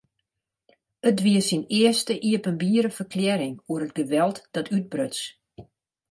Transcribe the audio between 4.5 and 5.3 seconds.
dat útbruts.